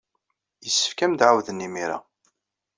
Yessefk 0.65 0.99
ad 0.99 1.05
am-d-ɛawden 1.09 1.65
imir-a. 1.67 1.97